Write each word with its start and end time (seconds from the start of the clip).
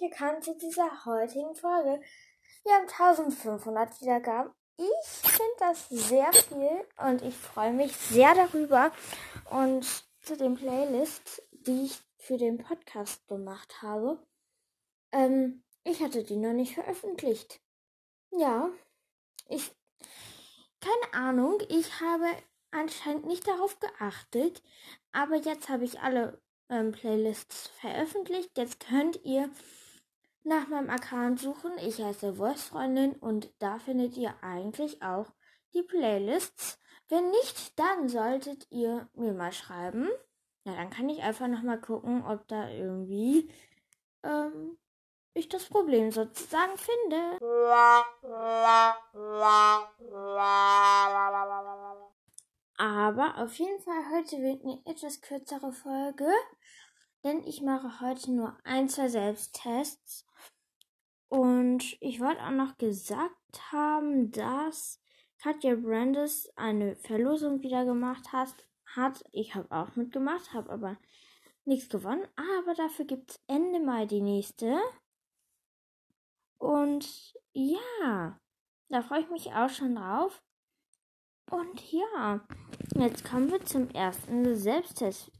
willkommen 0.00 0.42
zu 0.42 0.54
dieser 0.58 1.06
heutigen 1.06 1.54
Folge. 1.54 2.02
Wir 2.64 2.72
haben 2.74 2.88
1500 2.88 3.98
Wiedergaben. 4.02 4.52
Ich 4.76 5.30
finde 5.30 5.54
das 5.58 5.88
sehr 5.88 6.30
viel 6.34 6.84
und 6.98 7.22
ich 7.22 7.34
freue 7.34 7.72
mich 7.72 7.96
sehr 7.96 8.34
darüber. 8.34 8.92
Und 9.50 9.86
zu 10.20 10.36
den 10.36 10.56
Playlists, 10.56 11.40
die 11.50 11.86
ich 11.86 11.98
für 12.18 12.36
den 12.36 12.58
Podcast 12.58 13.26
gemacht 13.26 13.80
habe, 13.80 14.18
ähm, 15.12 15.62
ich 15.84 16.02
hatte 16.02 16.24
die 16.24 16.36
noch 16.36 16.52
nicht 16.52 16.74
veröffentlicht. 16.74 17.60
Ja, 18.32 18.68
ich, 19.48 19.74
keine 20.80 21.14
Ahnung, 21.14 21.58
ich 21.70 22.00
habe 22.00 22.26
anscheinend 22.70 23.24
nicht 23.24 23.46
darauf 23.48 23.78
geachtet, 23.80 24.62
aber 25.12 25.36
jetzt 25.36 25.70
habe 25.70 25.84
ich 25.84 26.00
alle 26.00 26.38
ähm, 26.68 26.92
Playlists 26.92 27.68
veröffentlicht. 27.80 28.58
Jetzt 28.58 28.80
könnt 28.80 29.24
ihr 29.24 29.50
nach 30.46 30.68
meinem 30.68 30.90
Account 30.90 31.40
suchen. 31.40 31.72
Ich 31.78 32.00
heiße 32.00 32.38
Voicefreundin 32.38 33.12
und 33.14 33.50
da 33.58 33.78
findet 33.78 34.16
ihr 34.16 34.34
eigentlich 34.42 35.02
auch 35.02 35.26
die 35.74 35.82
Playlists. 35.82 36.78
Wenn 37.08 37.30
nicht, 37.30 37.78
dann 37.78 38.08
solltet 38.08 38.66
ihr 38.70 39.08
mir 39.14 39.32
mal 39.32 39.52
schreiben. 39.52 40.08
Ja, 40.64 40.74
dann 40.74 40.90
kann 40.90 41.08
ich 41.08 41.22
einfach 41.22 41.48
nochmal 41.48 41.80
gucken, 41.80 42.24
ob 42.24 42.46
da 42.48 42.68
irgendwie 42.70 43.50
ähm, 44.22 44.78
ich 45.34 45.48
das 45.48 45.64
Problem 45.64 46.10
sozusagen 46.10 46.76
finde. 46.76 47.38
Aber 52.78 53.38
auf 53.38 53.54
jeden 53.54 53.80
Fall 53.80 54.10
heute 54.12 54.36
wird 54.38 54.62
eine 54.64 54.80
etwas 54.84 55.20
kürzere 55.20 55.72
Folge, 55.72 56.28
denn 57.26 57.44
ich 57.44 57.60
mache 57.60 58.00
heute 58.00 58.30
nur 58.30 58.56
ein, 58.62 58.88
zwei 58.88 59.08
Selbsttests. 59.08 60.24
Und 61.28 61.96
ich 62.00 62.20
wollte 62.20 62.40
auch 62.42 62.52
noch 62.52 62.78
gesagt 62.78 63.72
haben, 63.72 64.30
dass 64.30 65.02
Katja 65.42 65.74
Brandes 65.74 66.48
eine 66.54 66.94
Verlosung 66.94 67.62
wieder 67.62 67.84
gemacht 67.84 68.32
hat. 68.32 68.54
hat. 68.94 69.24
Ich 69.32 69.56
habe 69.56 69.70
auch 69.72 69.96
mitgemacht, 69.96 70.54
habe 70.54 70.70
aber 70.70 70.96
nichts 71.64 71.88
gewonnen. 71.88 72.26
Aber 72.36 72.74
dafür 72.74 73.04
gibt 73.04 73.32
es 73.32 73.40
Ende 73.48 73.80
Mai 73.80 74.06
die 74.06 74.22
nächste. 74.22 74.78
Und 76.58 77.34
ja, 77.52 78.40
da 78.88 79.02
freue 79.02 79.22
ich 79.22 79.30
mich 79.30 79.52
auch 79.52 79.68
schon 79.68 79.96
drauf. 79.96 80.44
Und 81.50 81.92
ja, 81.92 82.46
jetzt 82.94 83.24
kommen 83.24 83.50
wir 83.50 83.64
zum 83.64 83.90
ersten 83.90 84.54
Selbsttest. 84.54 85.35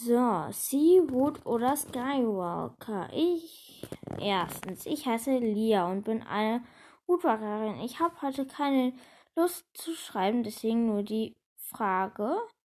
So, 0.00 0.46
Seawood 0.52 1.44
oder 1.44 1.74
Skywalker? 1.76 3.08
Ich, 3.12 3.84
erstens, 4.20 4.86
ich 4.86 5.06
heiße 5.06 5.38
Lia 5.38 5.90
und 5.90 6.04
bin 6.04 6.22
eine 6.22 6.62
Hutwackerin. 7.08 7.80
Ich 7.80 7.98
habe 7.98 8.22
heute 8.22 8.46
keine 8.46 8.92
Lust 9.34 9.66
zu 9.74 9.94
schreiben, 9.94 10.44
deswegen 10.44 10.86
nur 10.86 11.02
die 11.02 11.34
Frage. 11.56 12.36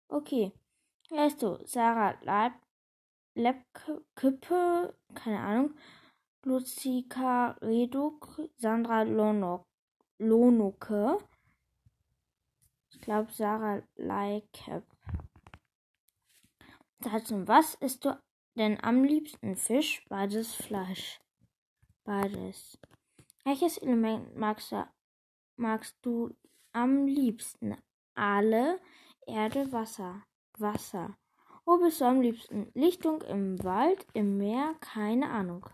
Okay, 0.06 0.52
weißt 1.10 1.42
du, 1.42 1.58
Sarah 1.64 2.14
Leib, 2.22 2.52
Lebkippe, 3.34 4.94
keine 5.14 5.40
Ahnung, 5.40 5.74
Lucika 6.44 7.56
Reduk, 7.60 8.48
Sandra 8.58 9.02
Lonok, 9.02 9.66
Lonuke, 10.18 11.18
ich 12.92 13.00
glaube, 13.00 13.32
Sarah 13.32 13.82
Leikep. 13.96 14.97
Dazu, 17.00 17.46
was 17.46 17.74
isst 17.76 18.04
du 18.04 18.20
denn 18.56 18.82
am 18.82 19.04
liebsten? 19.04 19.54
Fisch, 19.54 20.04
beides 20.08 20.54
Fleisch. 20.56 21.20
Beides. 22.02 22.76
Welches 23.44 23.78
Element 23.78 24.34
magst 24.36 24.72
du, 24.72 24.84
magst 25.56 25.96
du 26.02 26.34
am 26.72 27.06
liebsten? 27.06 27.76
Alle, 28.14 28.80
Erde, 29.26 29.70
Wasser. 29.70 30.24
Wasser. 30.58 31.16
Wo 31.64 31.78
bist 31.78 32.00
du 32.00 32.06
am 32.06 32.20
liebsten? 32.20 32.70
Lichtung 32.74 33.22
im 33.22 33.62
Wald, 33.62 34.04
im 34.12 34.36
Meer? 34.36 34.74
Keine 34.80 35.30
Ahnung. 35.30 35.66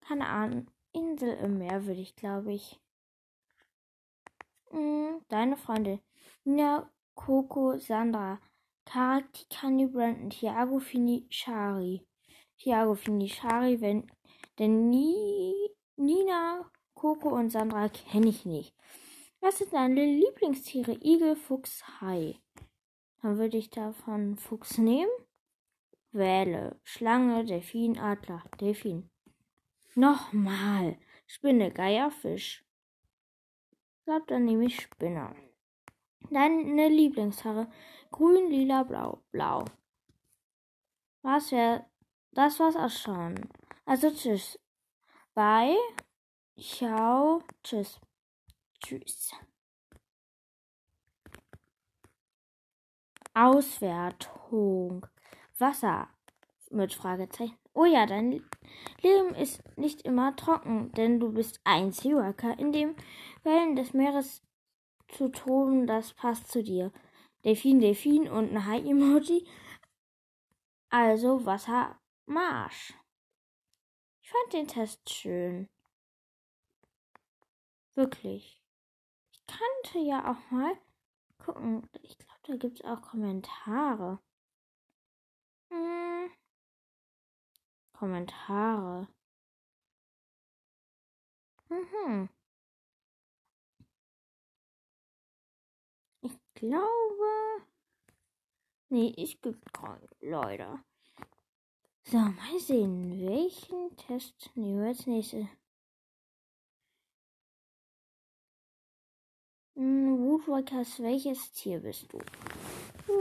Keine 0.00 0.26
Ahnung. 0.26 0.66
Insel 0.92 1.36
im 1.36 1.58
Meer 1.58 1.86
würde 1.86 2.00
ich, 2.00 2.16
glaube 2.16 2.52
ich. 2.52 2.80
Hm, 4.70 5.20
deine 5.28 5.56
Freunde. 5.56 6.00
Nina, 6.44 6.90
Coco, 7.14 7.78
Sandra, 7.78 8.40
Kani, 8.84 9.86
Brandon, 9.86 10.30
Thiago, 10.30 10.80
Fini, 10.80 11.26
Shari. 11.30 12.06
Thiago, 12.58 12.94
Fini, 12.94 13.28
Shari, 13.28 13.80
wenn, 13.80 14.10
denn 14.58 14.90
nie, 14.90 15.54
Nina, 15.96 16.70
Coco 16.94 17.30
und 17.30 17.50
Sandra 17.50 17.88
kenne 17.88 18.28
ich 18.28 18.44
nicht. 18.44 18.74
Was 19.40 19.58
sind 19.58 19.72
deine 19.72 20.04
Lieblingstiere? 20.04 20.98
Igel, 21.02 21.34
Fuchs, 21.36 21.82
Hai. 22.00 22.38
Dann 23.22 23.38
würde 23.38 23.58
ich 23.58 23.70
davon 23.70 24.36
Fuchs 24.36 24.78
nehmen. 24.78 25.10
Wähle. 26.12 26.78
Schlange, 26.84 27.44
Delfin, 27.44 27.98
Adler, 27.98 28.44
Delfin. 28.60 29.10
Nochmal. 29.94 30.98
Spinne, 31.26 31.72
Geier, 31.72 32.10
Fisch. 32.10 32.64
Ich 33.98 34.04
glaube, 34.04 34.24
dann 34.26 34.44
nehme 34.44 34.66
ich 34.66 34.80
Spinner. 34.80 35.34
Deine 36.30 36.88
Lieblingsfarbe. 36.88 37.68
Grün, 38.12 38.50
lila, 38.50 38.84
blau. 38.84 39.22
Blau. 39.32 39.64
Was 41.22 41.50
wäre. 41.50 41.86
Das 42.32 42.60
war's 42.60 42.76
auch 42.76 42.90
schon. 42.90 43.34
Also 43.84 44.10
tschüss. 44.10 44.58
Bye. 45.34 45.76
Ciao. 46.58 47.42
Tschüss. 47.64 47.98
Tschüss. 48.80 49.32
Auswertung. 53.34 55.06
Wasser. 55.58 56.08
Mit 56.70 56.94
Fragezeichen. 56.94 57.56
Oh 57.74 57.86
ja, 57.86 58.06
dein 58.06 58.42
Leben 59.02 59.34
ist 59.34 59.62
nicht 59.78 60.02
immer 60.02 60.36
trocken, 60.36 60.92
denn 60.92 61.18
du 61.18 61.32
bist 61.32 61.60
ein 61.64 61.92
Seaworker, 61.92 62.58
in 62.58 62.72
dem 62.72 62.94
Wellen 63.42 63.76
des 63.76 63.94
Meeres 63.94 64.42
zu 65.08 65.28
toben, 65.28 65.86
das 65.86 66.12
passt 66.12 66.48
zu 66.48 66.62
dir. 66.62 66.92
Delfin, 67.44 67.80
Delfin 67.80 68.28
und 68.28 68.50
ein 68.52 68.66
Hai-Emoji. 68.66 69.46
Also 70.90 71.44
Wassermarsch. 71.44 72.94
Ich 74.20 74.30
fand 74.30 74.52
den 74.52 74.68
Test 74.68 75.10
schön. 75.10 75.68
Wirklich. 77.94 78.62
Ich 79.32 79.46
kannte 79.46 79.98
ja 80.06 80.30
auch 80.30 80.50
mal 80.50 80.76
gucken. 81.38 81.88
Ich 82.02 82.16
glaube, 82.16 82.40
da 82.44 82.56
gibt 82.56 82.80
es 82.80 82.84
auch 82.84 83.02
Kommentare. 83.02 84.20
Hm. 85.70 86.30
Kommentare. 87.92 89.08
Mhm. 91.70 92.28
Glaube. 96.62 97.66
Nee, 98.88 99.12
ich 99.16 99.40
gibt 99.40 99.72
keinen, 99.72 100.08
Leute. 100.20 100.78
So, 102.04 102.18
mal 102.18 102.58
sehen, 102.58 103.26
welchen 103.26 103.96
Test 103.96 104.50
nehmen 104.54 104.80
wir 104.80 104.88
als 104.88 105.06
nächstes. 105.06 105.46
Hm, 109.74 110.18
Woodwalkers, 110.18 111.00
welches 111.00 111.50
Tier 111.52 111.80
bist 111.80 112.12
du? 112.12 112.18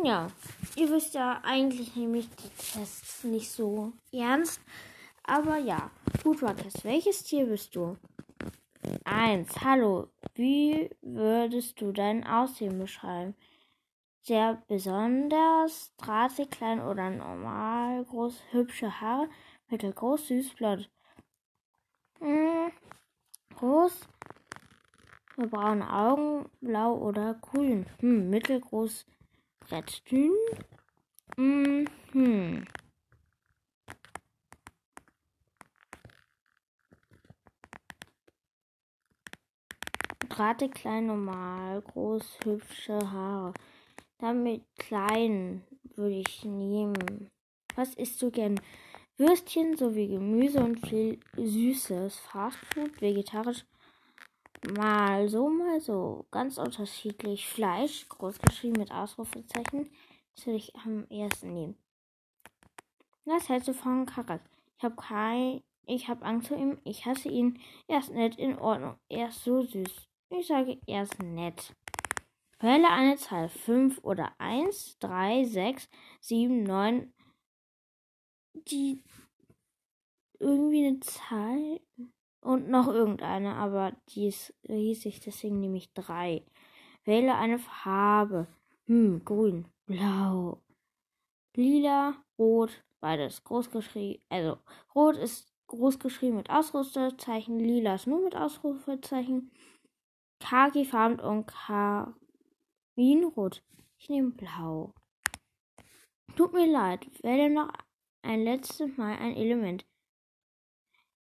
Ja, 0.03 0.29
ihr 0.75 0.89
wisst 0.89 1.13
ja, 1.13 1.41
eigentlich 1.43 1.95
nehme 1.95 2.19
ich 2.19 2.29
die 2.29 2.49
Tests 2.49 3.23
nicht 3.23 3.51
so 3.51 3.93
ernst. 4.11 4.59
Aber 5.23 5.57
ja, 5.57 5.89
Woodwalkers, 6.23 6.83
welches 6.83 7.23
Tier 7.23 7.45
bist 7.45 7.75
du? 7.75 7.97
1. 9.13 9.45
Hallo, 9.61 10.07
wie 10.35 10.89
würdest 11.01 11.81
du 11.81 11.91
dein 11.91 12.25
Aussehen 12.25 12.79
beschreiben? 12.79 13.35
Sehr 14.21 14.63
besonders, 14.69 15.93
drahtig, 15.97 16.49
klein 16.49 16.79
oder 16.79 17.09
normal, 17.09 18.05
groß, 18.05 18.41
hübsche 18.51 19.01
Haare, 19.01 19.27
mittelgroß, 19.67 20.29
süß, 20.29 20.53
blond. 20.55 20.89
Hm, 22.19 22.71
groß, 23.57 23.99
braune 25.35 25.93
Augen, 25.93 26.49
blau 26.61 26.95
oder 26.95 27.33
grün. 27.33 27.87
Hm, 27.99 28.29
mittelgroß, 28.29 29.05
recht 29.71 30.09
dünn. 30.09 30.31
Hm, 31.35 31.85
hm. 32.13 32.65
Drahtig, 40.41 40.73
klein, 40.73 41.05
normal, 41.05 41.83
groß, 41.83 42.39
hübsche 42.43 43.11
Haare. 43.11 43.53
Damit 44.17 44.63
klein 44.77 45.63
würde 45.95 46.15
ich 46.15 46.43
nehmen. 46.43 47.29
Was 47.75 47.93
isst 47.93 48.19
du 48.23 48.31
gern? 48.31 48.59
Würstchen 49.17 49.77
sowie 49.77 50.07
Gemüse 50.07 50.63
und 50.63 50.79
viel 50.87 51.19
süßes 51.37 52.17
Fastfood, 52.17 52.99
vegetarisch 53.01 53.65
mal 54.79 55.29
so, 55.29 55.47
mal 55.47 55.79
so. 55.79 56.25
Ganz 56.31 56.57
unterschiedlich. 56.57 57.45
Fleisch, 57.45 58.09
großgeschrieben 58.09 58.79
mit 58.79 58.91
Ausrufezeichen, 58.91 59.91
das 60.35 60.47
würde 60.47 60.57
ich 60.57 60.75
am 60.75 61.05
ersten 61.09 61.53
nehmen. 61.53 61.77
Was 63.25 63.47
hältst 63.47 63.67
du 63.67 63.73
von 63.75 64.07
Karak? 64.07 64.41
Ich 64.79 64.83
habe 64.83 64.95
kein, 64.95 65.61
ich 65.85 66.07
habe 66.07 66.25
Angst 66.25 66.47
vor 66.47 66.57
ihm, 66.57 66.79
ich 66.83 67.05
hasse 67.05 67.29
ihn. 67.29 67.59
Er 67.87 67.99
ist 67.99 68.11
nett, 68.11 68.39
in 68.39 68.57
Ordnung, 68.57 68.95
er 69.07 69.27
ist 69.27 69.43
so 69.43 69.61
süß. 69.61 70.10
Ich 70.33 70.47
sage, 70.47 70.79
er 70.87 71.03
ist 71.03 71.21
nett. 71.21 71.75
Wähle 72.59 72.89
eine 72.89 73.17
Zahl 73.17 73.49
5 73.49 73.99
oder 74.01 74.31
1, 74.37 74.97
3, 74.99 75.43
6, 75.43 75.89
7, 76.21 76.63
9. 76.63 77.13
Die 78.53 79.03
irgendwie 80.39 80.87
eine 80.87 80.99
Zahl 81.01 81.81
und 82.39 82.69
noch 82.69 82.87
irgendeine, 82.87 83.55
aber 83.55 83.91
die 84.09 84.27
ist 84.27 84.53
riesig, 84.69 85.19
deswegen 85.19 85.59
nehme 85.59 85.77
ich 85.77 85.93
3. 85.93 86.45
Wähle 87.03 87.35
eine 87.35 87.59
Farbe. 87.59 88.47
Hm, 88.85 89.25
grün, 89.25 89.67
blau, 89.85 90.61
lila, 91.55 92.15
rot, 92.39 92.83
beides 93.01 93.43
groß 93.43 93.69
geschrieben. 93.69 94.23
Also, 94.29 94.57
rot 94.95 95.17
ist 95.17 95.51
groß 95.67 95.99
geschrieben 95.99 96.37
mit 96.37 96.49
Ausrufezeichen, 96.49 97.59
lila 97.59 97.95
ist 97.95 98.07
nur 98.07 98.23
mit 98.23 98.35
Ausrufezeichen. 98.37 99.51
Khaki-farben 100.41 101.19
und 101.19 101.47
Karinrot. 102.95 103.63
Ich 103.97 104.09
nehme 104.09 104.31
blau. 104.31 104.93
Tut 106.35 106.53
mir 106.53 106.67
leid, 106.71 107.07
werde 107.23 107.53
noch 107.53 107.71
ein 108.21 108.43
letztes 108.43 108.97
Mal 108.97 109.17
ein 109.17 109.35
Element. 109.35 109.85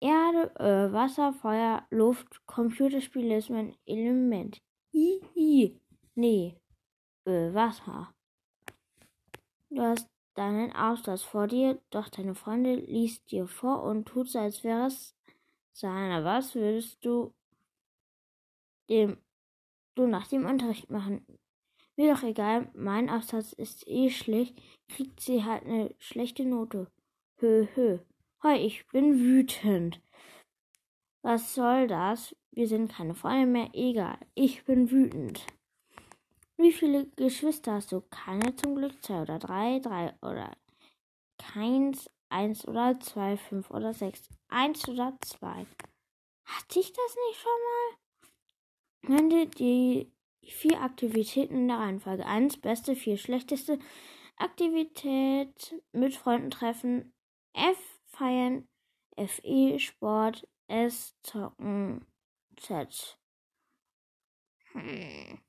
Erde, 0.01 0.55
äh, 0.59 0.93
Wasser, 0.93 1.33
Feuer, 1.33 1.85
Luft, 1.89 2.45
Computerspiele 2.45 3.37
ist 3.37 3.49
mein 3.49 3.75
Element. 3.85 4.61
Hihi. 4.91 5.77
Nee. 6.15 6.55
Äh, 7.25 7.53
Wasser. 7.53 8.13
Du 9.69 9.81
hast 9.81 10.09
deinen 10.35 10.71
Aufsatz 10.73 11.21
vor 11.21 11.47
dir, 11.47 11.81
doch 11.89 12.07
deine 12.09 12.33
Freundin 12.33 12.85
liest 12.85 13.29
dir 13.31 13.45
vor 13.45 13.83
und 13.83 14.07
tut 14.07 14.29
so, 14.29 14.39
als 14.39 14.63
wäre 14.63 14.87
es 14.87 15.15
seiner. 15.73 16.23
Was 16.23 16.55
würdest 16.55 17.03
du 17.03 17.33
dem 18.89 19.17
du 19.95 20.07
nach 20.07 20.27
dem 20.27 20.45
Unterricht 20.45 20.89
machen? 20.89 21.25
Mir 21.95 22.13
doch 22.13 22.23
egal, 22.23 22.71
mein 22.73 23.09
Aufsatz 23.09 23.53
ist 23.53 23.87
eh 23.87 24.09
schlecht, 24.09 24.61
kriegt 24.87 25.19
sie 25.19 25.43
halt 25.43 25.65
eine 25.65 25.93
schlechte 25.99 26.45
Note. 26.45 26.87
Hö, 27.39 27.67
hö. 27.75 27.99
Hoi, 28.41 28.55
ich 28.55 28.87
bin 28.87 29.19
wütend. 29.19 30.01
Was 31.21 31.53
soll 31.53 31.87
das? 31.87 32.33
Wir 32.51 32.67
sind 32.67 32.91
keine 32.91 33.15
Freunde 33.15 33.47
mehr. 33.47 33.69
Egal, 33.73 34.17
ich 34.33 34.63
bin 34.63 34.89
wütend. 34.89 35.45
Wie 36.55 36.71
viele 36.71 37.07
Geschwister 37.17 37.73
hast 37.73 37.91
du? 37.91 38.01
Keine 38.09 38.55
zum 38.55 38.75
Glück. 38.75 39.03
Zwei 39.03 39.21
oder 39.21 39.39
drei, 39.39 39.79
drei 39.79 40.13
oder 40.21 40.55
keins, 41.37 42.09
eins 42.29 42.67
oder 42.67 42.99
zwei, 42.99 43.37
fünf 43.37 43.71
oder 43.71 43.93
sechs. 43.93 44.29
Eins 44.47 44.87
oder 44.87 45.17
zwei. 45.21 45.65
Hatte 46.45 46.79
ich 46.79 46.93
das 46.93 47.15
nicht 47.27 47.39
schon 47.39 47.51
mal? 47.51 48.08
Nenne 49.01 49.47
die 49.47 50.11
vier 50.43 50.81
Aktivitäten 50.81 51.55
in 51.55 51.67
der 51.67 51.77
Reihenfolge. 51.77 52.25
Eins, 52.25 52.57
beste, 52.57 52.95
vier, 52.95 53.17
schlechteste 53.17 53.79
Aktivität 54.37 55.75
mit 55.91 56.15
Freunden 56.15 56.51
treffen. 56.51 57.13
F, 57.53 57.77
feiern. 58.05 58.67
FE, 59.17 59.79
Sport. 59.79 60.47
S, 60.67 61.15
zocken. 61.23 62.05
Z. 62.57 63.17
Hm. 64.73 65.39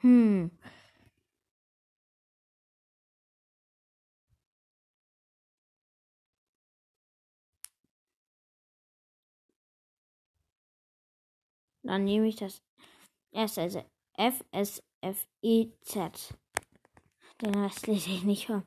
Hm. 0.00 0.50
Dann 11.82 12.04
nehme 12.04 12.28
ich 12.28 12.36
das 12.36 12.62
erste, 13.32 13.62
also 13.62 13.84
F, 14.16 14.44
S, 14.52 14.82
F, 15.00 15.26
E, 15.42 15.68
Z. 15.80 16.34
Den 17.40 17.54
Rest 17.56 17.86
lese 17.86 18.10
ich 18.10 18.22
nicht 18.22 18.46
vor. 18.46 18.62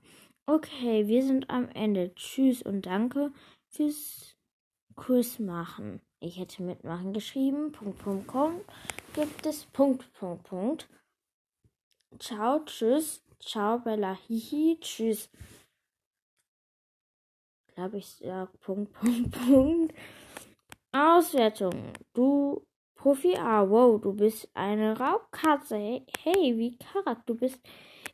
Okay, 0.48 1.08
wir 1.08 1.24
sind 1.24 1.50
am 1.50 1.70
Ende. 1.70 2.14
Tschüss 2.16 2.62
und 2.62 2.86
danke 2.86 3.32
fürs 3.70 4.36
Kurs 4.96 5.40
machen. 5.40 6.02
Ich 6.20 6.38
hätte 6.38 6.64
mitmachen 6.64 7.14
geschrieben. 7.14 7.72
Punkt, 7.72 8.00
Punkt, 8.00 8.28
Punkt. 8.28 8.66
Gibt 9.14 9.46
es 9.46 9.66
Punkt, 9.66 10.12
Punkt, 10.14 10.44
Punkt. 10.44 10.90
Ciao, 12.20 12.64
tschüss. 12.66 13.24
Ciao, 13.40 13.80
Bella. 13.80 14.18
Hihi, 14.28 14.78
tschüss. 14.80 15.30
Glaube 17.74 17.98
ich, 17.98 18.08
sag 18.08 18.60
Punkt, 18.60 18.94
Punkt, 18.94 19.32
Punkt. 19.32 19.94
Auswertung. 20.92 21.94
Du 22.14 22.66
Profi 23.06 23.38
A, 23.38 23.70
wow, 23.70 24.02
du 24.02 24.14
bist 24.14 24.50
eine 24.56 25.00
Raubkatze. 25.00 26.02
Hey, 26.24 26.58
wie 26.58 26.76
Karak, 26.76 27.24
du 27.28 27.36
bist 27.36 27.60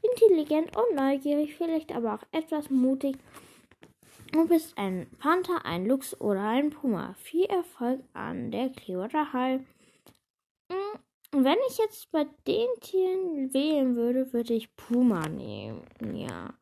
intelligent 0.01 0.75
und 0.75 0.97
neugierig, 0.97 1.55
vielleicht 1.55 1.95
aber 1.95 2.15
auch 2.15 2.23
etwas 2.33 2.69
mutig. 2.69 3.15
Du 4.33 4.45
bist 4.45 4.77
ein 4.77 5.09
Panther, 5.17 5.65
ein 5.65 5.85
Luchs 5.85 6.19
oder 6.19 6.41
ein 6.41 6.71
Puma. 6.71 7.13
Viel 7.13 7.45
Erfolg 7.45 8.01
an 8.11 8.51
der 8.51 8.67
Clearwater 8.67 9.31
Hall. 9.31 9.65
Wenn 11.31 11.57
ich 11.69 11.77
jetzt 11.77 12.11
bei 12.11 12.25
den 12.45 12.67
Tieren 12.81 13.53
wählen 13.53 13.95
würde, 13.95 14.33
würde 14.33 14.55
ich 14.55 14.75
Puma 14.75 15.29
nehmen. 15.29 15.85
Ja. 16.13 16.53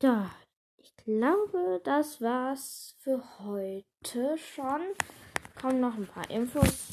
Da. 0.00 0.32
Ich 0.76 0.96
glaube, 0.96 1.80
das 1.84 2.20
war's 2.20 2.96
für 2.98 3.22
heute 3.44 4.36
schon. 4.38 4.80
Kommen 5.60 5.80
noch 5.80 5.94
ein 5.94 6.06
paar 6.06 6.28
Infos. 6.30 6.90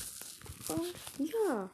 Und 0.68 1.30
ja. 1.30 1.70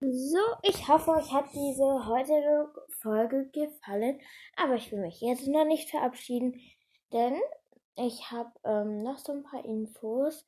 So, 0.00 0.38
ich 0.62 0.86
hoffe, 0.86 1.10
euch 1.10 1.32
hat 1.32 1.46
diese 1.52 2.06
heutige 2.06 2.68
Folge 3.00 3.50
gefallen. 3.50 4.20
Aber 4.56 4.74
ich 4.74 4.92
will 4.92 5.00
mich 5.00 5.20
jetzt 5.20 5.48
noch 5.48 5.64
nicht 5.64 5.90
verabschieden, 5.90 6.60
denn 7.12 7.34
ich 7.96 8.30
habe 8.30 8.52
ähm, 8.64 9.02
noch 9.02 9.18
so 9.18 9.32
ein 9.32 9.42
paar 9.42 9.64
Infos. 9.64 10.44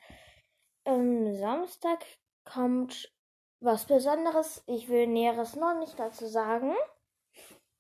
Am 0.85 1.35
Samstag 1.35 2.05
kommt 2.45 3.13
was 3.61 3.87
Besonderes. 3.87 4.63
Ich 4.67 4.89
will 4.89 5.09
Näheres 5.09 5.57
noch 5.57 5.77
nicht 5.79 5.99
dazu 5.99 6.27
sagen. 6.27 6.75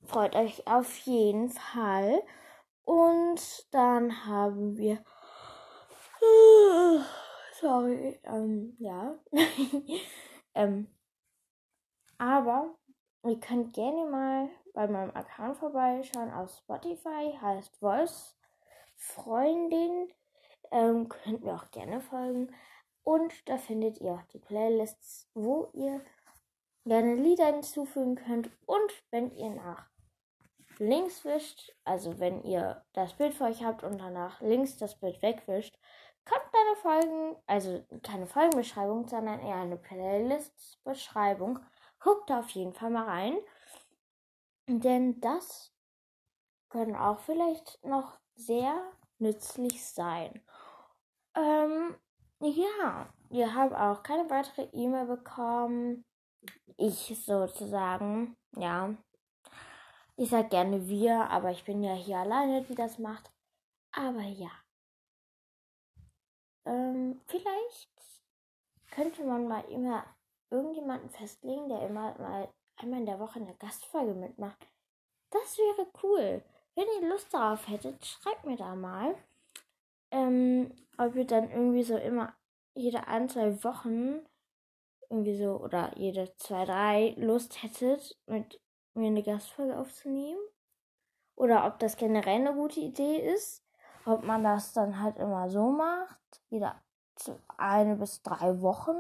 Freut 0.06 0.34
euch 0.34 0.66
auf 0.66 0.96
jeden 0.98 1.50
Fall. 1.50 2.22
Und 2.88 3.68
dann 3.70 4.24
haben 4.24 4.78
wir. 4.78 5.04
Sorry, 7.60 8.18
ähm, 8.24 8.76
ja. 8.78 9.14
ähm, 10.54 10.88
aber 12.16 12.78
ihr 13.26 13.38
könnt 13.40 13.74
gerne 13.74 14.08
mal 14.08 14.48
bei 14.72 14.88
meinem 14.88 15.14
Account 15.14 15.58
vorbeischauen 15.58 16.32
auf 16.32 16.50
Spotify, 16.50 17.38
heißt 17.38 17.76
Voice 17.76 18.38
Freundin. 18.96 20.10
Ähm, 20.70 21.10
könnt 21.10 21.44
mir 21.44 21.56
auch 21.56 21.70
gerne 21.70 22.00
folgen. 22.00 22.54
Und 23.02 23.34
da 23.50 23.58
findet 23.58 24.00
ihr 24.00 24.12
auch 24.12 24.24
die 24.32 24.38
Playlists, 24.38 25.28
wo 25.34 25.68
ihr 25.74 26.00
gerne 26.86 27.16
Lieder 27.16 27.52
hinzufügen 27.52 28.14
könnt. 28.14 28.50
Und 28.64 29.04
wenn 29.10 29.30
ihr 29.32 29.50
nach 29.50 29.90
links 30.78 31.24
wischt, 31.24 31.72
also 31.84 32.18
wenn 32.18 32.42
ihr 32.42 32.84
das 32.92 33.14
Bild 33.14 33.34
vor 33.34 33.48
euch 33.48 33.62
habt 33.64 33.82
und 33.82 33.98
danach 33.98 34.40
links 34.40 34.76
das 34.76 34.98
Bild 34.98 35.20
wegwischt, 35.22 35.76
kommt 36.24 36.54
eine 36.54 36.76
Folgen, 36.76 37.36
also 37.46 37.84
keine 38.02 38.26
Folgenbeschreibung, 38.26 39.08
sondern 39.08 39.40
eher 39.40 39.56
eine 39.56 39.76
Playlist-Beschreibung. 39.76 41.58
Guckt 42.00 42.30
da 42.30 42.40
auf 42.40 42.50
jeden 42.50 42.72
Fall 42.72 42.90
mal 42.90 43.04
rein. 43.04 43.38
Denn 44.66 45.20
das 45.20 45.72
können 46.68 46.94
auch 46.94 47.20
vielleicht 47.20 47.82
noch 47.84 48.18
sehr 48.34 48.92
nützlich 49.18 49.84
sein. 49.84 50.42
Ähm, 51.34 51.96
ja, 52.40 53.08
wir 53.30 53.54
haben 53.54 53.74
auch 53.74 54.02
keine 54.02 54.28
weitere 54.30 54.68
E-Mail 54.72 55.06
bekommen. 55.06 56.04
Ich 56.76 57.20
sozusagen, 57.24 58.36
ja. 58.56 58.94
Ich 60.20 60.30
sag 60.30 60.50
gerne 60.50 60.88
wir, 60.88 61.30
aber 61.30 61.52
ich 61.52 61.64
bin 61.64 61.80
ja 61.84 61.94
hier 61.94 62.16
alleine, 62.16 62.64
die 62.64 62.74
das 62.74 62.98
macht. 62.98 63.30
Aber 63.92 64.22
ja. 64.22 64.50
ähm, 66.64 67.20
vielleicht 67.26 67.88
könnte 68.90 69.22
man 69.22 69.46
mal 69.46 69.64
immer 69.70 70.04
irgendjemanden 70.50 71.08
festlegen, 71.10 71.68
der 71.68 71.86
immer 71.86 72.18
mal 72.18 72.52
einmal 72.78 72.98
in 72.98 73.06
der 73.06 73.20
Woche 73.20 73.38
eine 73.38 73.54
Gastfolge 73.58 74.14
mitmacht. 74.14 74.66
Das 75.30 75.56
wäre 75.56 75.86
cool. 76.02 76.42
Wenn 76.74 76.86
ihr 77.00 77.08
Lust 77.08 77.32
darauf 77.32 77.68
hättet, 77.68 78.04
schreibt 78.04 78.44
mir 78.44 78.56
da 78.56 78.74
mal. 78.74 79.14
Ähm, 80.10 80.74
ob 80.96 81.14
ihr 81.14 81.26
dann 81.26 81.48
irgendwie 81.48 81.84
so 81.84 81.96
immer 81.96 82.34
jede 82.74 83.06
ein, 83.06 83.28
zwei 83.28 83.62
Wochen 83.62 84.26
irgendwie 85.10 85.36
so 85.36 85.60
oder 85.60 85.96
jede 85.96 86.34
zwei, 86.38 86.64
drei 86.64 87.14
Lust 87.18 87.62
hättet, 87.62 88.18
mit 88.26 88.60
mir 88.98 89.08
eine 89.08 89.22
Gastfolge 89.22 89.76
aufzunehmen. 89.78 90.40
Oder 91.36 91.66
ob 91.66 91.78
das 91.78 91.96
generell 91.96 92.40
eine 92.40 92.54
gute 92.54 92.80
Idee 92.80 93.32
ist. 93.32 93.64
Ob 94.04 94.24
man 94.24 94.42
das 94.42 94.72
dann 94.72 95.00
halt 95.00 95.18
immer 95.18 95.48
so 95.50 95.70
macht. 95.70 96.18
Jede 96.50 96.74
eine 97.56 97.96
bis 97.96 98.22
drei 98.22 98.60
Wochen. 98.60 98.96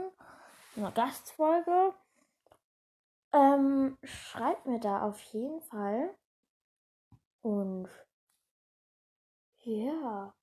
Eine 0.76 0.92
Gastfolge. 0.92 1.94
Ähm, 3.32 3.98
schreibt 4.02 4.66
mir 4.66 4.80
da 4.80 5.02
auf 5.02 5.20
jeden 5.32 5.60
Fall. 5.62 6.14
Und 7.42 7.88
ja. 9.58 10.34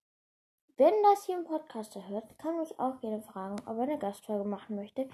Wenn 0.77 0.93
das 1.03 1.23
hier 1.23 1.37
im 1.37 1.45
Podcast 1.45 1.95
hört, 1.95 2.37
kann 2.37 2.57
mich 2.57 2.77
auch 2.79 2.99
gerne 2.99 3.21
fragen, 3.21 3.55
ob 3.65 3.77
er 3.77 3.83
eine 3.83 3.97
Gastfolge 3.97 4.43
machen 4.43 4.75
möchte. 4.75 5.07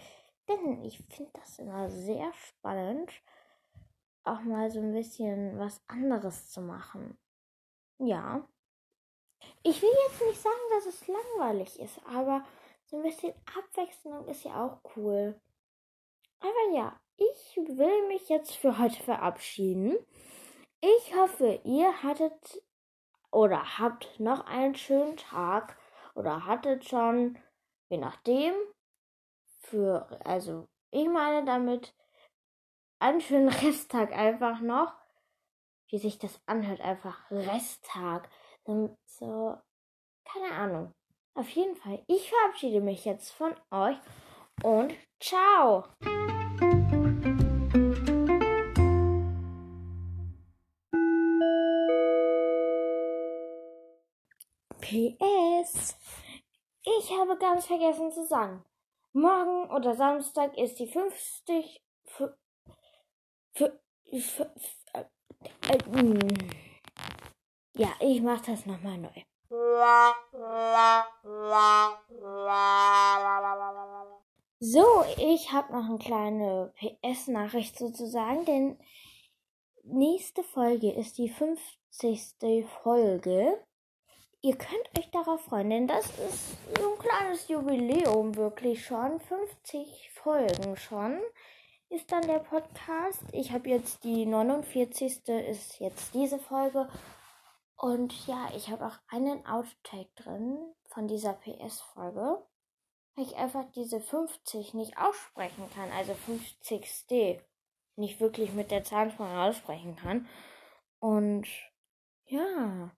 Denn 0.47 0.81
ich 0.83 0.97
finde 1.09 1.31
das 1.33 1.59
immer 1.59 1.87
sehr 1.89 2.33
spannend, 2.33 3.11
auch 4.23 4.41
mal 4.41 4.69
so 4.69 4.79
ein 4.79 4.93
bisschen 4.93 5.57
was 5.57 5.81
anderes 5.87 6.49
zu 6.49 6.61
machen. 6.61 7.17
Ja. 7.97 8.47
Ich 9.63 9.81
will 9.81 9.93
jetzt 10.07 10.21
nicht 10.21 10.41
sagen, 10.41 10.55
dass 10.71 10.85
es 10.85 11.07
langweilig 11.07 11.79
ist, 11.79 11.99
aber 12.05 12.43
so 12.85 12.97
ein 12.97 13.03
bisschen 13.03 13.33
Abwechslung 13.57 14.27
ist 14.27 14.43
ja 14.43 14.63
auch 14.63 14.81
cool. 14.95 15.39
Aber 16.39 16.75
ja, 16.75 16.99
ich 17.17 17.57
will 17.57 18.07
mich 18.07 18.29
jetzt 18.29 18.55
für 18.55 18.77
heute 18.77 19.01
verabschieden. 19.01 19.97
Ich 20.81 21.15
hoffe, 21.15 21.61
ihr 21.63 22.03
hattet 22.03 22.63
oder 23.31 23.77
habt 23.77 24.19
noch 24.19 24.45
einen 24.45 24.75
schönen 24.75 25.17
Tag 25.17 25.77
oder 26.15 26.45
hattet 26.45 26.85
schon, 26.85 27.37
je 27.89 27.97
nachdem, 27.97 28.53
für, 29.59 30.07
also 30.25 30.67
ich 30.89 31.07
meine 31.07 31.45
damit 31.45 31.93
einen 33.01 33.21
schönen 33.21 33.49
Resttag 33.49 34.13
einfach 34.13 34.61
noch, 34.61 34.93
wie 35.87 35.97
sich 35.97 36.19
das 36.19 36.39
anhört, 36.45 36.81
einfach 36.81 37.29
Resttag. 37.31 38.29
So, 39.05 39.57
keine 40.23 40.53
Ahnung. 40.53 40.93
Auf 41.33 41.49
jeden 41.49 41.75
Fall, 41.75 42.03
ich 42.07 42.29
verabschiede 42.29 42.81
mich 42.81 43.05
jetzt 43.05 43.31
von 43.31 43.55
euch 43.71 43.97
und 44.63 44.93
ciao! 45.19 45.85
PS. 54.81 55.97
Ich 56.83 57.11
habe 57.17 57.37
ganz 57.37 57.65
vergessen 57.65 58.11
zu 58.11 58.25
sagen. 58.25 58.65
Morgen 59.13 59.69
oder 59.71 59.95
Samstag 59.95 60.57
ist 60.57 60.79
die 60.79 60.87
50. 60.87 61.81
Für, 62.05 62.37
für, 62.37 62.37
für, 62.37 62.37
äh, 62.37 63.50
äh, 63.50 63.50
ja, 67.73 67.89
ich 67.99 68.21
mach 68.21 68.41
das 68.41 68.65
nochmal 68.65 68.97
neu. 68.97 69.09
So, 74.59 75.03
ich 75.17 75.51
habe 75.51 75.73
noch 75.73 75.85
eine 75.89 75.97
kleine 75.97 76.73
PS-Nachricht 76.77 77.77
sozusagen, 77.77 78.45
denn 78.45 78.79
nächste 79.83 80.43
Folge 80.43 80.91
ist 80.91 81.17
die 81.17 81.29
50. 81.29 82.35
Folge 82.83 83.63
ihr 84.41 84.55
könnt 84.55 84.97
euch 84.97 85.09
darauf 85.11 85.41
freuen, 85.41 85.69
denn 85.69 85.87
das 85.87 86.05
ist 86.05 86.57
so 86.77 86.93
ein 86.93 86.99
kleines 86.99 87.47
Jubiläum 87.47 88.35
wirklich 88.35 88.85
schon. 88.85 89.19
50 89.19 90.11
Folgen 90.13 90.77
schon 90.77 91.19
ist 91.91 92.11
dann 92.11 92.25
der 92.25 92.39
Podcast. 92.39 93.21
Ich 93.33 93.51
habe 93.51 93.69
jetzt 93.69 94.03
die 94.03 94.25
49. 94.25 95.27
ist 95.27 95.79
jetzt 95.79 96.13
diese 96.13 96.39
Folge. 96.39 96.87
Und 97.75 98.27
ja, 98.27 98.49
ich 98.55 98.69
habe 98.69 98.85
auch 98.85 98.97
einen 99.09 99.45
Outtake 99.45 100.09
drin 100.15 100.57
von 100.89 101.07
dieser 101.07 101.33
PS-Folge. 101.33 102.41
Weil 103.15 103.25
ich 103.25 103.35
einfach 103.35 103.65
diese 103.75 103.99
50 103.99 104.73
nicht 104.73 104.97
aussprechen 104.97 105.69
kann. 105.75 105.91
Also 105.91 106.13
50. 106.13 107.43
Nicht 107.97 108.21
wirklich 108.21 108.53
mit 108.53 108.71
der 108.71 108.85
Zahnspange 108.85 109.41
aussprechen 109.43 109.97
kann. 109.97 110.27
Und 110.99 111.47
ja. 112.25 112.91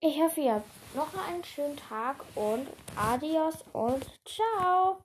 Ich 0.00 0.20
hoffe, 0.20 0.40
ihr 0.40 0.54
habt 0.54 0.96
noch 0.96 1.14
einen 1.28 1.44
schönen 1.44 1.76
Tag 1.76 2.16
und 2.34 2.66
adios 2.96 3.64
und 3.72 4.04
ciao. 4.24 5.04